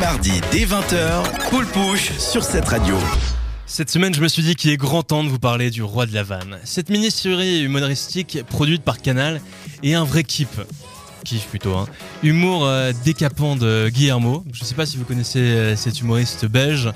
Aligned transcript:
mardi 0.00 0.40
dès 0.50 0.64
20h, 0.64 1.50
Poule 1.50 1.66
Push 1.66 2.12
sur 2.18 2.42
cette 2.42 2.66
radio. 2.66 2.96
Cette 3.66 3.90
semaine, 3.90 4.14
je 4.14 4.22
me 4.22 4.28
suis 4.28 4.42
dit 4.42 4.56
qu'il 4.56 4.70
est 4.70 4.78
grand 4.78 5.02
temps 5.02 5.22
de 5.22 5.28
vous 5.28 5.38
parler 5.38 5.70
du 5.70 5.82
Roi 5.82 6.06
de 6.06 6.14
la 6.14 6.22
Vanne. 6.22 6.58
Cette 6.64 6.88
mini-série 6.88 7.60
humoristique 7.62 8.38
produite 8.48 8.82
par 8.82 9.02
Canal 9.02 9.42
est 9.82 9.92
un 9.92 10.04
vrai 10.04 10.24
kiff. 10.24 10.60
Kiff 11.24 11.46
plutôt, 11.48 11.74
hein. 11.74 11.86
Humour 12.22 12.64
euh, 12.64 12.92
décapant 13.04 13.56
de 13.56 13.90
Guillermo. 13.92 14.42
Je 14.52 14.64
sais 14.64 14.74
pas 14.74 14.86
si 14.86 14.96
vous 14.96 15.04
connaissez 15.04 15.38
euh, 15.38 15.76
cet 15.76 16.00
humoriste 16.00 16.46
belge. 16.46 16.90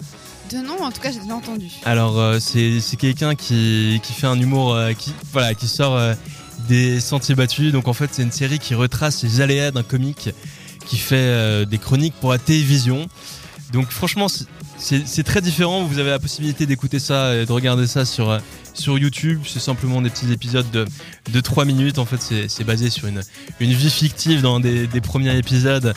De 0.50 0.58
nom, 0.58 0.82
en 0.82 0.90
tout 0.90 1.00
cas, 1.00 1.10
j'ai 1.10 1.20
déjà 1.20 1.34
entendu. 1.34 1.66
Alors, 1.84 2.18
euh, 2.18 2.38
c'est 2.38 2.80
c'est 2.80 2.96
quelqu'un 2.96 3.34
qui, 3.34 4.00
qui 4.02 4.12
fait 4.12 4.26
un 4.26 4.38
humour 4.38 4.74
euh, 4.74 4.92
qui, 4.92 5.12
voilà, 5.32 5.54
qui 5.54 5.68
sort 5.68 5.96
euh, 5.96 6.14
des 6.68 7.00
sentiers 7.00 7.34
battus. 7.34 7.72
Donc, 7.72 7.88
en 7.88 7.92
fait, 7.94 8.10
c'est 8.12 8.22
une 8.22 8.32
série 8.32 8.58
qui 8.58 8.74
retrace 8.74 9.22
les 9.22 9.40
aléas 9.40 9.70
d'un 9.70 9.82
comique 9.82 10.30
qui 10.86 10.98
fait 10.98 11.16
euh, 11.16 11.64
des 11.64 11.78
chroniques 11.78 12.14
pour 12.20 12.30
la 12.30 12.38
télévision. 12.38 13.06
Donc, 13.72 13.90
franchement, 13.90 14.28
c'est- 14.28 15.22
très 15.22 15.40
différent. 15.40 15.84
Vous 15.84 15.98
avez 15.98 16.10
la 16.10 16.18
possibilité 16.18 16.66
d'écouter 16.66 16.98
ça 16.98 17.34
et 17.34 17.46
de 17.46 17.52
regarder 17.52 17.86
ça 17.86 18.04
sur, 18.04 18.30
euh, 18.30 18.38
YouTube. 18.86 19.42
C'est 19.46 19.60
simplement 19.60 20.02
des 20.02 20.10
petits 20.10 20.32
épisodes 20.32 20.70
de, 20.70 20.84
de 21.32 21.40
3 21.40 21.64
minutes. 21.64 21.98
En 21.98 22.04
fait, 22.04 22.48
c'est 22.48 22.64
basé 22.64 22.90
sur 22.90 23.08
une, 23.08 23.22
vie 23.60 23.90
fictive 23.90 24.42
dans 24.42 24.60
des, 24.60 24.86
des 24.86 25.00
premiers 25.00 25.36
épisodes. 25.36 25.94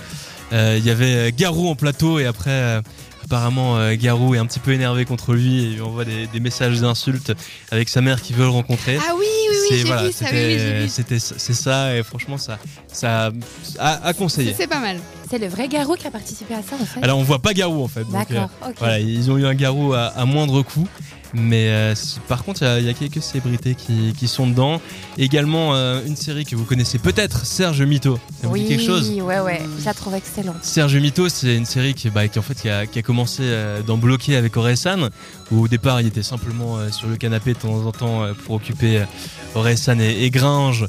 Euh, 0.54 0.76
Il 0.80 0.86
y 0.86 0.90
avait 0.90 1.32
Garou 1.32 1.68
en 1.68 1.76
plateau 1.76 2.20
et 2.20 2.26
après. 2.26 2.82
Apparemment, 3.26 3.94
Garou 3.96 4.36
est 4.36 4.38
un 4.38 4.46
petit 4.46 4.60
peu 4.60 4.72
énervé 4.72 5.04
contre 5.04 5.34
lui 5.34 5.62
et 5.66 5.70
lui 5.72 5.82
envoie 5.82 6.06
des, 6.06 6.28
des 6.28 6.40
messages 6.40 6.80
d'insultes 6.80 7.34
avec 7.72 7.90
sa 7.90 8.00
mère 8.00 8.22
qui 8.22 8.32
veut 8.32 8.46
le 8.46 8.52
rencontrer. 8.52 8.98
Ah 9.02 9.16
oui, 9.20 9.26
oui, 9.70 9.76
C'est- 9.76 9.78
j'ai 9.80 9.84
voilà, 9.86 10.08
vu 10.08 10.12
ça, 10.14 10.26
oui, 10.32 10.90
c'était- 10.90 11.20
c'est 11.20 11.54
et 11.98 12.04
franchement 12.04 12.38
ça 12.38 12.58
ça 12.92 13.32
a, 13.80 14.08
à 14.08 14.14
conseiller. 14.14 14.54
C'est 14.58 14.68
pas 14.68 14.80
mal. 14.80 15.00
C'est 15.30 15.40
le 15.40 15.48
vrai 15.48 15.68
Garou 15.68 15.96
qui 15.96 16.08
a 16.08 16.12
participé 16.12 16.54
à 16.54 16.62
ça 16.64 16.76
en 16.82 16.86
fait. 16.86 17.04
Alors 17.04 17.18
on 17.20 17.24
voit 17.24 17.40
pas 17.40 17.54
Garou 17.54 17.84
en 17.84 17.88
fait. 17.88 18.02
donc, 18.02 18.14
euh, 18.14 18.18
D'accord, 18.20 18.50
ok. 18.66 18.76
voilà, 18.80 19.00
ils 19.00 19.30
ont 19.30 19.38
eu 19.38 19.46
un 19.46 19.54
Garou 19.56 19.94
à, 19.94 20.06
à 20.08 20.26
moindre 20.26 20.62
coût. 20.62 20.88
Mais 21.40 21.70
euh, 21.70 21.94
par 22.28 22.44
contre, 22.44 22.64
il 22.64 22.66
y 22.66 22.68
a- 22.68 22.80
il 22.80 22.86
y, 22.86 22.90
a 22.90 22.94
quelques 22.94 23.22
célébrités 23.22 23.76
qui, 23.76 24.14
qui 24.18 24.28
sont 24.28 24.48
dedans. 24.48 24.82
Également, 25.18 25.76
euh, 25.76 26.02
une 26.06 26.16
série 26.16 26.46
que 26.46 26.56
vous 26.56 26.66
connaissez 26.66 26.98
peut-être, 27.00 27.46
Serge 27.46 27.82
Mito. 27.84 28.20
Ça 28.42 28.48
vous 28.48 28.54
oui, 28.54 28.62
dit 28.64 28.70
quelque 28.70 28.86
chose? 28.86 29.10
ouais, 29.22 29.40
ouais, 29.40 29.62
je 29.80 29.86
la 29.86 29.94
trouve 29.94 30.16
excellente. 30.16 30.58
Serge 30.64 30.96
Mito, 30.98 31.30
c'est 31.30 31.56
une 31.56 31.66
série 31.66 31.94
qui, 31.94 32.10
bah, 32.10 32.28
qui 32.28 32.40
en 32.40 32.42
fait 32.42 32.56
qui 32.60 32.70
a, 32.70 32.86
qui 32.86 33.00
a 33.00 33.02
commencé 33.02 33.44
euh, 33.44 33.82
dans 33.84 33.98
Bloqué 33.98 34.36
avec 34.36 34.58
Oresan, 34.58 35.10
où 35.52 35.62
au 35.64 35.68
départ 35.68 36.02
il 36.02 36.08
était 36.08 36.24
simplement 36.24 36.78
sur 36.92 37.08
le 37.08 37.18
canapé 37.18 37.54
de 37.54 37.60
temps 37.60 37.86
en 37.86 37.92
temps 37.92 38.24
pour 38.46 38.56
occuper 38.56 39.04
Oresan 39.56 40.00
et, 40.00 40.24
et 40.24 40.30
Gringe, 40.32 40.86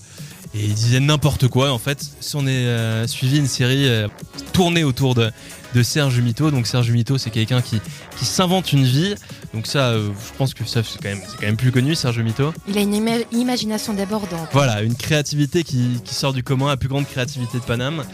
et 0.55 0.65
il 0.65 0.75
disait 0.75 1.01
n'importe 1.01 1.49
quoi. 1.49 1.73
En 1.73 1.79
fait, 1.79 2.03
si 2.21 2.37
on 2.37 2.47
est 2.47 2.51
euh, 2.67 3.07
suivi 3.07 3.39
une 3.39 3.47
série 3.47 3.87
euh, 3.89 4.09
tournée 4.53 4.83
autour 4.85 5.15
de, 5.15 5.31
de 5.75 5.83
Serge 5.83 6.19
Mito, 6.21 6.51
donc 6.51 6.67
Serge 6.67 6.91
Mito, 6.91 7.19
c'est 7.19 7.31
quelqu'un 7.31 7.61
qui, 7.61 7.81
qui 8.19 8.25
s'invente 8.25 8.73
une 8.73 8.85
vie. 8.85 9.15
Donc 9.55 9.67
ça, 9.67 9.89
euh, 9.91 10.09
je 10.33 10.37
pense 10.39 10.55
que 10.55 10.65
ça 10.65 10.83
c'est 10.83 10.99
quand 11.03 11.09
même, 11.11 11.21
c'est 11.29 11.37
quand 11.37 11.47
même 11.47 11.57
plus 11.57 11.71
connu, 11.73 11.95
Serge 11.95 12.21
Mito. 12.21 12.53
Il 12.67 12.79
a 12.79 12.81
une 12.81 12.95
ima- 12.95 13.25
imagination 13.33 13.93
débordante. 13.95 14.49
Voilà, 14.53 14.83
une 14.83 14.95
créativité 14.95 15.65
qui, 15.65 16.01
qui 16.05 16.15
sort 16.15 16.33
du 16.33 16.43
commun, 16.43 16.69
la 16.69 16.77
plus 16.77 16.89
grande 16.89 17.07
créativité 17.07 17.59
de 17.59 17.65
Paname. 17.65 18.05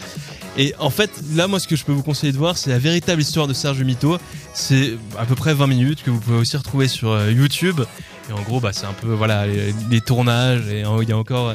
Et 0.56 0.72
en 0.78 0.90
fait, 0.90 1.10
là, 1.34 1.48
moi, 1.48 1.58
ce 1.58 1.66
que 1.66 1.74
je 1.76 1.84
peux 1.84 1.90
vous 1.92 2.04
conseiller 2.04 2.32
de 2.32 2.38
voir, 2.38 2.56
c'est 2.56 2.70
la 2.70 2.78
véritable 2.78 3.20
histoire 3.22 3.48
de 3.48 3.52
Serge 3.54 3.82
Mito. 3.82 4.18
C'est 4.54 4.96
à 5.18 5.24
peu 5.24 5.34
près 5.34 5.52
20 5.52 5.66
minutes 5.66 6.02
que 6.04 6.10
vous 6.10 6.20
pouvez 6.20 6.36
aussi 6.36 6.56
retrouver 6.56 6.86
sur 6.86 7.28
YouTube. 7.30 7.80
Et 8.30 8.32
en 8.32 8.40
gros, 8.42 8.60
bah, 8.60 8.72
c'est 8.72 8.86
un 8.86 8.92
peu 8.92 9.12
voilà 9.12 9.46
les, 9.46 9.74
les 9.90 10.00
tournages 10.00 10.68
et 10.68 10.84
il 11.02 11.08
y 11.08 11.12
a 11.12 11.18
encore 11.18 11.54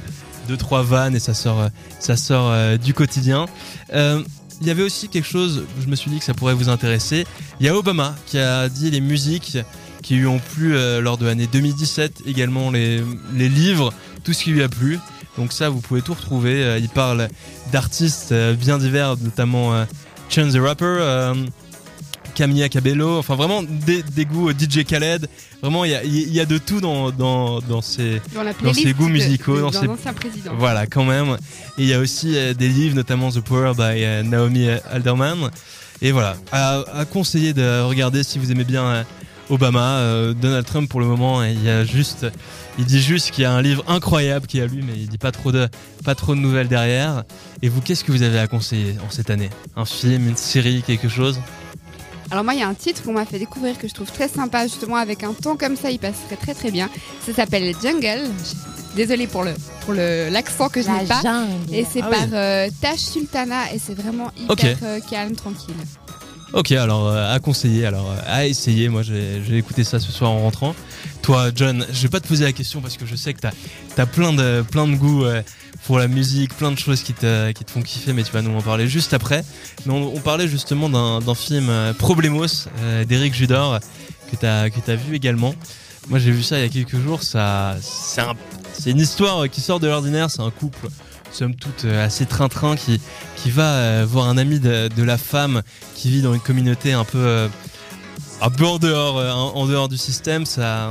deux 0.49 0.57
trois 0.57 0.81
vannes 0.81 1.15
et 1.15 1.19
ça 1.19 1.35
sort, 1.35 1.61
euh, 1.61 1.67
ça 1.99 2.17
sort 2.17 2.49
euh, 2.49 2.77
du 2.77 2.93
quotidien. 2.95 3.45
Euh, 3.93 4.23
il 4.61 4.67
y 4.67 4.71
avait 4.71 4.83
aussi 4.83 5.07
quelque 5.07 5.27
chose, 5.27 5.63
je 5.79 5.87
me 5.87 5.95
suis 5.95 6.09
dit 6.09 6.17
que 6.19 6.25
ça 6.25 6.33
pourrait 6.33 6.55
vous 6.55 6.69
intéresser. 6.69 7.25
Il 7.59 7.65
y 7.65 7.69
a 7.69 7.75
Obama 7.75 8.15
qui 8.25 8.39
a 8.39 8.67
dit 8.67 8.89
les 8.91 8.99
musiques 8.99 9.57
qui 10.01 10.15
lui 10.15 10.25
ont 10.25 10.39
plu 10.39 10.73
lors 10.99 11.17
de 11.17 11.25
l'année 11.25 11.47
2017, 11.47 12.23
également 12.25 12.69
les, 12.69 13.01
livres, 13.37 13.93
tout 14.25 14.33
ce 14.33 14.43
qui 14.43 14.49
lui 14.49 14.61
a 14.61 14.67
plu. 14.67 14.99
Donc 15.37 15.53
ça, 15.53 15.69
vous 15.69 15.79
pouvez 15.79 16.01
tout 16.01 16.13
retrouver. 16.13 16.77
Il 16.81 16.89
parle 16.89 17.29
d'artistes 17.71 18.33
bien 18.33 18.79
divers, 18.79 19.15
notamment 19.21 19.85
Chance 20.29 20.51
the 20.51 20.57
Rapper, 20.57 21.33
Camilla 22.33 22.69
Cabello, 22.69 23.17
enfin 23.17 23.35
vraiment 23.35 23.63
des, 23.63 24.03
des 24.03 24.25
goûts 24.25 24.49
euh, 24.49 24.53
DJ 24.53 24.83
Khaled. 24.85 25.27
Vraiment, 25.61 25.83
il 25.85 25.91
y 25.91 25.95
a, 25.95 26.03
y 26.05 26.39
a 26.39 26.45
de 26.45 26.57
tout 26.57 26.79
dans, 26.81 27.11
dans, 27.11 27.59
dans 27.59 27.81
ces... 27.81 28.21
Dans 28.33 28.43
Dans 28.43 28.73
ses 28.73 28.93
goûts 28.93 29.09
musicaux, 29.09 29.55
de- 29.57 29.61
dans 29.61 29.93
ancien 29.93 30.13
président. 30.13 30.51
Voilà, 30.57 30.87
quand 30.87 31.03
même. 31.03 31.37
Et 31.77 31.83
il 31.83 31.85
y 31.87 31.93
a 31.93 31.99
aussi 31.99 32.37
euh, 32.37 32.53
des 32.53 32.69
livres, 32.69 32.95
notamment 32.95 33.29
The 33.31 33.41
Power 33.41 33.73
by 33.75 33.81
euh, 34.03 34.23
Naomi 34.23 34.67
Alderman. 34.91 35.49
Et 36.01 36.11
voilà, 36.13 36.37
à, 36.51 36.83
à 36.93 37.05
conseiller 37.05 37.53
de 37.53 37.81
regarder 37.81 38.23
si 38.23 38.39
vous 38.39 38.51
aimez 38.51 38.63
bien 38.63 38.83
euh, 38.85 39.03
Obama. 39.49 40.33
Donald 40.39 40.65
Trump, 40.65 40.89
pour 40.89 40.99
le 40.99 41.07
moment, 41.07 41.43
il 41.43 41.61
y 41.63 41.69
a 41.69 41.83
juste, 41.83 42.27
il 42.77 42.85
dit 42.85 43.01
juste 43.01 43.31
qu'il 43.31 43.41
y 43.41 43.45
a 43.45 43.51
un 43.51 43.61
livre 43.61 43.83
incroyable 43.87 44.45
qui 44.47 44.61
a 44.61 44.67
lu, 44.67 44.83
mais 44.85 44.93
il 44.95 45.09
dit 45.09 45.17
pas 45.17 45.31
trop 45.31 45.51
de, 45.51 45.67
pas 46.05 46.13
trop 46.15 46.35
de 46.35 46.39
nouvelles 46.39 46.67
derrière. 46.67 47.23
Et 47.63 47.67
vous, 47.67 47.81
qu'est-ce 47.81 48.03
que 48.03 48.11
vous 48.11 48.21
avez 48.21 48.39
à 48.39 48.47
conseiller 48.47 48.95
en 49.05 49.09
cette 49.09 49.29
année? 49.31 49.49
Un 49.75 49.85
film, 49.85 50.29
une 50.29 50.37
série, 50.37 50.83
quelque 50.85 51.09
chose? 51.09 51.39
Alors 52.31 52.43
moi, 52.43 52.53
il 52.53 52.59
y 52.59 52.63
a 52.63 52.67
un 52.67 52.73
titre 52.75 53.01
qu'on 53.03 53.13
m'a 53.13 53.25
fait 53.25 53.39
découvrir 53.39 53.77
que 53.77 53.87
je 53.87 53.93
trouve 53.93 54.11
très 54.11 54.27
sympa, 54.27 54.63
justement 54.67 54.97
avec 54.97 55.23
un 55.23 55.33
ton 55.33 55.55
comme 55.57 55.75
ça, 55.75 55.89
il 55.89 55.99
passerait 55.99 56.35
très 56.39 56.53
très 56.53 56.71
bien. 56.71 56.89
Ça 57.25 57.33
s'appelle 57.33 57.73
Jungle. 57.81 58.29
Désolée 58.95 59.27
pour 59.27 59.43
le 59.43 59.53
pour 59.85 59.93
le 59.93 60.29
l'accent 60.29 60.67
que 60.69 60.81
je 60.81 60.87
La 60.87 61.01
n'ai 61.01 61.05
pas. 61.07 61.21
jungle. 61.21 61.73
Et 61.73 61.85
c'est 61.91 62.01
Ah 62.03 62.07
par 62.09 62.23
oui. 62.23 62.29
euh, 62.33 62.69
Tash 62.81 62.99
Sultana 62.99 63.71
et 63.73 63.79
c'est 63.79 63.93
vraiment 63.93 64.31
hyper 64.37 64.77
euh, 64.83 64.99
calme, 65.09 65.35
tranquille. 65.35 65.75
Ok, 66.53 66.71
alors 66.71 67.07
euh, 67.07 67.31
à 67.33 67.37
conseiller, 67.39 67.85
alors 67.85 68.09
euh, 68.09 68.15
à 68.27 68.47
essayer. 68.47 68.89
Moi, 68.89 69.03
j'ai 69.03 69.41
j'ai 69.47 69.57
écouté 69.57 69.83
ça 69.83 69.99
ce 69.99 70.11
soir 70.11 70.31
en 70.31 70.39
rentrant. 70.39 70.73
Toi, 71.29 71.51
John, 71.53 71.85
je 71.93 72.01
vais 72.01 72.07
pas 72.09 72.19
te 72.19 72.27
poser 72.27 72.43
la 72.43 72.53
question 72.53 72.81
parce 72.81 72.97
que 72.97 73.05
je 73.05 73.15
sais 73.15 73.35
que 73.35 73.39
t'as 73.39 73.51
as 73.99 74.05
plein 74.07 74.33
de 74.33 74.63
plein 74.71 74.87
de 74.87 74.95
goûts 74.95 75.25
euh, 75.25 75.43
pour 75.85 75.99
la 75.99 76.07
musique, 76.07 76.57
plein 76.57 76.71
de 76.71 76.79
choses 76.79 77.03
qui 77.03 77.13
te 77.13 77.51
qui 77.51 77.63
te 77.63 77.69
font 77.69 77.83
kiffer, 77.83 78.13
mais 78.13 78.23
tu 78.23 78.31
vas 78.31 78.41
nous 78.41 78.57
en 78.57 78.63
parler 78.63 78.87
juste 78.87 79.13
après. 79.13 79.45
Mais 79.85 79.93
on, 79.93 80.19
parlait 80.21 80.47
justement 80.47 80.89
d'un 80.89 81.35
film 81.35 81.69
euh, 81.69 81.93
Problemos 81.93 82.47
euh, 82.79 83.05
d'Eric 83.05 83.35
Judor 83.35 83.79
que 84.31 84.37
t'as 84.37 84.71
que 84.71 84.79
t'as 84.79 84.95
vu 84.95 85.15
également. 85.15 85.53
Moi, 86.07 86.17
j'ai 86.17 86.31
vu 86.31 86.41
ça 86.41 86.57
il 86.57 86.63
y 86.63 86.65
a 86.65 86.69
quelques 86.69 86.99
jours. 86.99 87.21
Ça, 87.21 87.77
c'est 87.79 88.21
un- 88.21 88.33
une 88.87 88.97
histoire 88.97 89.47
qui 89.51 89.61
sort 89.61 89.79
de 89.79 89.85
l'ordinaire. 89.85 90.31
C'est 90.31 90.41
un 90.41 90.49
couple, 90.49 90.87
somme 91.31 91.53
toute, 91.53 91.85
euh, 91.85 92.07
assez 92.07 92.25
train-train 92.25 92.75
qui 92.75 92.99
qui 93.35 93.51
va 93.51 94.03
voir 94.03 94.29
un 94.29 94.37
ami 94.39 94.59
de, 94.59 94.87
de 94.87 95.03
la 95.03 95.19
femme 95.19 95.61
qui 95.93 96.09
vit 96.09 96.23
dans 96.23 96.33
une 96.33 96.39
communauté 96.39 96.93
un 96.93 97.05
peu 97.05 97.47
un 98.41 98.49
peu 98.49 98.65
en 98.65 98.79
dehors 98.79 99.17
en 99.55 99.67
dehors 99.67 99.89
du 99.89 99.97
système 99.97 100.47
ça 100.47 100.89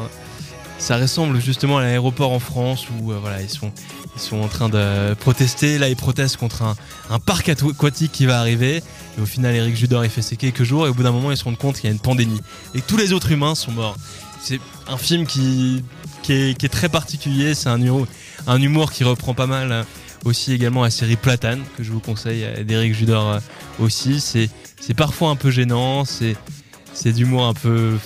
ça 0.79 0.97
ressemble 0.97 1.41
justement 1.41 1.79
à 1.79 1.83
l'aéroport 1.83 2.33
en 2.33 2.39
France 2.39 2.87
où 3.01 3.13
euh, 3.13 3.19
voilà 3.21 3.43
ils 3.43 3.51
sont 3.51 3.73
ils 4.17 4.21
sont 4.21 4.39
en 4.41 4.49
train 4.49 4.69
de 4.69 5.15
protester. 5.15 5.79
Là 5.79 5.89
ils 5.89 5.97
protestent 5.97 6.37
contre 6.37 6.63
un, 6.63 6.77
un 7.11 7.19
parc 7.19 7.49
aqu- 7.49 7.71
aquatique 7.71 8.13
qui 8.13 8.27
va 8.27 8.41
arriver. 8.41 8.83
Et 9.17 9.21
au 9.21 9.27
final 9.27 9.55
Eric 9.55 9.77
Judor 9.77 10.05
il 10.05 10.11
fait 10.11 10.23
ses 10.23 10.37
quelques 10.37 10.63
jours 10.65 10.87
et 10.87 10.91
au 10.91 10.95
bout 10.95 11.03
d'un 11.03 11.13
moment 11.13 11.31
ils 11.31 11.37
se 11.37 11.45
rendent 11.45 11.59
compte 11.59 11.77
qu'il 11.77 11.85
y 11.85 11.89
a 11.89 11.93
une 11.93 12.01
pandémie. 12.01 12.41
Et 12.75 12.81
que 12.81 12.87
tous 12.87 12.97
les 12.97 13.13
autres 13.13 13.31
humains 13.33 13.55
sont 13.55 13.73
morts. 13.73 13.97
C'est 14.41 14.61
un 14.89 14.97
film 14.97 15.27
qui 15.27 15.85
qui 16.23 16.33
est, 16.33 16.59
qui 16.59 16.67
est 16.67 16.71
très 16.71 16.89
particulier. 16.89 17.55
C'est 17.55 17.69
un 17.69 17.81
humour 17.81 18.07
un 18.47 18.61
humour 18.63 18.93
qui 18.93 19.05
reprend 19.05 19.35
pas 19.35 19.47
mal 19.47 19.73
euh, 19.73 19.83
aussi 20.25 20.53
également 20.53 20.83
la 20.85 20.91
série 20.91 21.17
Platane 21.17 21.61
que 21.77 21.83
je 21.85 21.91
vous 21.93 22.01
conseille 22.01 22.45
euh, 22.45 22.65
d'Eric 22.65 22.95
Judor 22.95 23.41
aussi. 23.81 24.21
C'est 24.21 24.49
parfois 24.97 25.31
un 25.31 25.37
peu 25.37 25.51
gênant. 25.51 26.05
C'est 26.05 27.13
d'humour 27.13 27.47
un 27.47 27.55
peu 27.55 27.97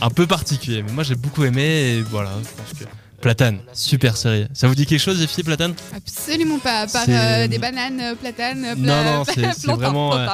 un 0.00 0.10
peu 0.10 0.26
particulier 0.26 0.82
mais 0.82 0.92
moi 0.92 1.04
j'ai 1.04 1.14
beaucoup 1.14 1.44
aimé 1.44 1.62
et 1.62 2.02
voilà 2.02 2.30
je 2.42 2.62
pense 2.62 2.78
que 2.78 2.84
Platane 3.20 3.58
super 3.74 4.16
série. 4.16 4.46
Ça 4.54 4.66
vous 4.66 4.74
dit 4.74 4.86
quelque 4.86 4.98
chose 4.98 5.20
les 5.20 5.26
filles 5.26 5.44
Platane? 5.44 5.74
Absolument 5.94 6.58
pas, 6.58 6.80
à 6.80 6.86
part 6.86 7.04
C'est- 7.04 7.14
euh, 7.44 7.48
des 7.48 7.58
bananes, 7.58 8.00
euh, 8.00 8.14
platanes, 8.14 8.64
euh, 8.64 8.74
Non, 8.74 8.82
pla- 8.82 9.04
non, 9.04 9.24
c'est- 9.52 9.66
vraiment, 9.72 10.16
euh, 10.16 10.26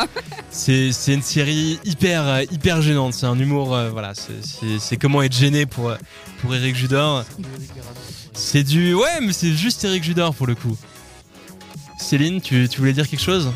c'est 0.51 0.93
c'est 0.93 1.15
une 1.15 1.23
série 1.23 1.81
hyper 1.85 2.23
euh, 2.25 2.43
hyper 2.53 2.83
gênante. 2.83 3.13
C'est 3.15 3.27
un 3.27 3.37
humour 3.37 3.75
euh, 3.75 3.91
voilà 3.91 4.13
c'est- 4.15 4.97
comment 4.99 5.21
être 5.23 5.35
gêné 5.37 5.67
pour 5.67 5.89
euh, 5.89 5.97
pour 6.41 6.55
Eric 6.55 6.77
Judor. 6.77 7.25
C'est 8.35 8.63
du 8.63 8.95
ouais 8.95 9.21
mais 9.21 9.33
c'est 9.33 9.53
juste 9.53 9.83
Eric 9.85 10.05
Judor 10.05 10.33
pour 10.33 10.47
le 10.47 10.55
coup. 10.55 10.77
Céline 11.99 12.41
tu, 12.41 12.69
tu 12.69 12.79
voulais 12.79 12.93
dire 12.93 13.09
quelque 13.09 13.23
chose? 13.23 13.51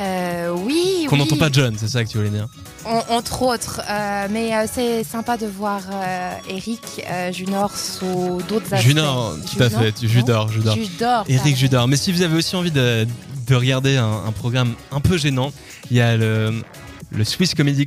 Euh, 0.00 0.50
oui, 0.56 1.06
qu'on 1.08 1.14
oui. 1.16 1.20
n'entend 1.22 1.36
pas 1.36 1.50
John 1.52 1.76
c'est 1.78 1.86
ça 1.86 2.02
que 2.04 2.08
tu 2.10 2.18
voulais 2.18 2.30
dire? 2.30 2.48
En- 2.84 3.14
entre 3.16 3.42
autres. 3.42 3.80
euh, 3.88 4.26
mais 4.30 4.54
euh, 4.54 4.66
c'est 4.72 5.04
sympa 5.04 5.36
de 5.36 5.46
voir 5.46 5.82
euh, 5.92 6.30
Eric 6.48 6.80
Junior 7.32 7.70
sous 7.76 8.40
d'autres 8.48 8.72
aspects. 8.74 8.86
Junor 8.86 9.36
tout 9.56 9.62
à 9.62 9.68
Junor, 9.68 9.82
fait 9.82 10.06
Judor 10.06 10.48
Judor 10.52 10.74
Judor. 10.76 11.24
Eric. 11.28 11.56
Judor. 11.56 11.88
Mais 11.88 11.96
si 11.96 12.12
vous 12.12 12.22
avez 12.22 12.36
aussi 12.36 12.56
envie 12.56 12.70
de, 12.70 13.06
de 13.46 13.54
regarder 13.54 13.96
un, 13.96 14.22
un 14.26 14.32
programme 14.32 14.74
un 14.90 15.00
peu 15.00 15.16
gênant, 15.16 15.52
il 15.90 15.96
y 15.96 16.00
a 16.00 16.16
le, 16.16 16.62
le 17.10 17.24
Swiss 17.24 17.54
Comedy, 17.54 17.86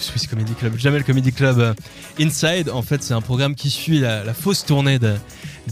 Swiss 0.00 0.26
Comedy 0.26 0.52
Club, 0.54 0.76
Jamel 0.76 1.02
Comedy 1.04 1.32
Club 1.32 1.74
Inside. 2.20 2.70
En 2.70 2.82
fait, 2.82 3.02
c'est 3.02 3.14
un 3.14 3.20
programme 3.22 3.54
qui 3.54 3.70
suit 3.70 3.98
la, 4.00 4.22
la 4.24 4.34
fausse 4.34 4.64
tournée 4.64 4.98
de, 4.98 5.14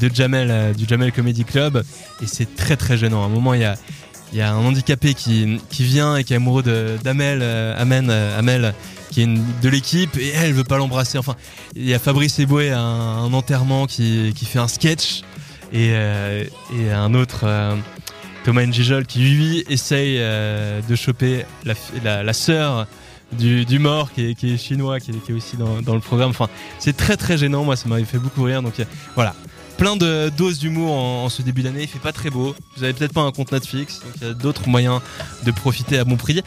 de 0.00 0.10
Jamel, 0.12 0.74
du 0.74 0.86
Jamel 0.86 1.12
Comedy 1.12 1.44
Club. 1.44 1.84
Et 2.22 2.26
c'est 2.26 2.56
très 2.56 2.76
très 2.76 2.96
gênant. 2.96 3.22
À 3.22 3.26
un 3.26 3.30
moment, 3.30 3.54
il 3.54 3.60
y 3.60 3.64
a, 3.64 3.76
il 4.34 4.38
y 4.38 4.42
a 4.42 4.52
un 4.52 4.56
handicapé 4.56 5.14
qui, 5.14 5.60
qui 5.70 5.84
vient 5.84 6.16
et 6.16 6.24
qui 6.24 6.32
est 6.32 6.36
amoureux 6.36 6.64
d'Amel, 7.04 7.38
euh, 7.40 7.80
Amen, 7.80 8.08
euh, 8.10 8.36
Amel, 8.36 8.74
qui 9.12 9.22
est 9.22 9.26
de 9.28 9.68
l'équipe 9.68 10.16
et 10.16 10.30
elle 10.30 10.52
veut 10.52 10.64
pas 10.64 10.76
l'embrasser. 10.76 11.18
Enfin, 11.18 11.36
il 11.76 11.86
y 11.86 11.94
a 11.94 12.00
Fabrice 12.00 12.40
Eboué 12.40 12.70
un, 12.70 13.32
enterrement 13.32 13.86
qui, 13.86 14.32
qui 14.34 14.44
fait 14.44 14.58
un 14.58 14.66
sketch 14.66 15.20
et, 15.72 15.90
euh, 15.92 16.44
et 16.76 16.90
un 16.90 17.14
autre. 17.14 17.46
Thomas 18.44 18.66
Njijol 18.66 19.06
qui 19.06 19.20
lui 19.20 19.64
essaye 19.70 20.18
de 20.18 20.96
choper 20.96 21.46
la, 22.02 22.22
la, 22.24 22.32
sœur 22.32 22.86
du, 23.32 23.64
du 23.64 23.78
mort 23.78 24.12
qui 24.12 24.30
est, 24.30 24.34
qui 24.34 24.52
est 24.52 24.58
chinois, 24.58 24.98
qui 24.98 25.12
est, 25.12 25.32
aussi 25.32 25.56
dans, 25.56 25.80
dans 25.80 25.94
le 25.94 26.00
programme. 26.00 26.30
Enfin, 26.30 26.48
c'est 26.80 26.96
très 26.96 27.16
très 27.16 27.38
gênant. 27.38 27.64
Moi, 27.64 27.76
ça 27.76 27.88
m'avait 27.88 28.04
fait 28.04 28.18
beaucoup 28.18 28.42
rire. 28.42 28.62
Donc 28.62 28.74
voilà, 29.14 29.34
plein 29.76 29.96
de 29.96 30.30
doses 30.36 30.58
d'humour 30.58 30.92
en, 30.92 31.28
ce 31.28 31.42
début 31.42 31.62
d'année. 31.62 31.82
Il 31.82 31.88
fait 31.88 31.98
pas 31.98 32.12
très 32.12 32.30
beau. 32.30 32.54
Vous 32.76 32.84
avez 32.84 32.92
peut-être 32.92 33.12
pas 33.12 33.22
un 33.22 33.32
compte 33.32 33.52
Netflix, 33.52 34.00
donc 34.00 34.12
il 34.20 34.26
y 34.26 34.30
a 34.30 34.34
d'autres 34.34 34.68
moyens 34.68 35.00
de 35.44 35.50
profiter 35.50 35.98
à 35.98 36.04
bon 36.04 36.16
prix. 36.16 36.42